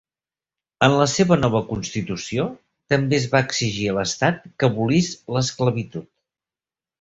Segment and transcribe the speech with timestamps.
[0.85, 2.45] En la seva nova constitució,
[2.93, 6.11] també es va exigir a l'estat que abolís l'esclavitud.